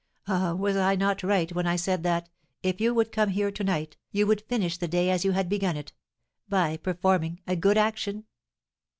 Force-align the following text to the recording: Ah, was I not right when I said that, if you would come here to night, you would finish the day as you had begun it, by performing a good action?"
Ah, 0.27 0.55
was 0.55 0.75
I 0.75 0.95
not 0.95 1.21
right 1.21 1.53
when 1.53 1.67
I 1.67 1.75
said 1.75 2.01
that, 2.01 2.27
if 2.63 2.81
you 2.81 2.91
would 2.91 3.11
come 3.11 3.29
here 3.29 3.51
to 3.51 3.63
night, 3.63 3.97
you 4.11 4.25
would 4.25 4.41
finish 4.41 4.77
the 4.77 4.87
day 4.87 5.11
as 5.11 5.23
you 5.23 5.33
had 5.33 5.47
begun 5.47 5.77
it, 5.77 5.93
by 6.49 6.77
performing 6.77 7.39
a 7.45 7.55
good 7.55 7.77
action?" 7.77 8.23